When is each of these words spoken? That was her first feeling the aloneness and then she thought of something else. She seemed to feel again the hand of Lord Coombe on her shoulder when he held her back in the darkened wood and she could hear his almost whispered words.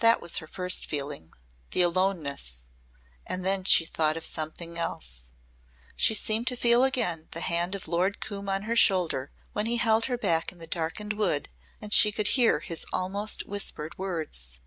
That 0.00 0.20
was 0.20 0.36
her 0.40 0.46
first 0.46 0.84
feeling 0.84 1.32
the 1.70 1.80
aloneness 1.80 2.66
and 3.26 3.46
then 3.46 3.64
she 3.64 3.86
thought 3.86 4.14
of 4.18 4.22
something 4.26 4.76
else. 4.76 5.32
She 5.96 6.12
seemed 6.12 6.46
to 6.48 6.56
feel 6.58 6.84
again 6.84 7.28
the 7.30 7.40
hand 7.40 7.74
of 7.74 7.88
Lord 7.88 8.20
Coombe 8.20 8.50
on 8.50 8.64
her 8.64 8.76
shoulder 8.76 9.32
when 9.54 9.64
he 9.64 9.78
held 9.78 10.04
her 10.04 10.18
back 10.18 10.52
in 10.52 10.58
the 10.58 10.66
darkened 10.66 11.14
wood 11.14 11.48
and 11.80 11.94
she 11.94 12.12
could 12.12 12.28
hear 12.36 12.60
his 12.60 12.84
almost 12.92 13.46
whispered 13.46 13.96
words. 13.96 14.60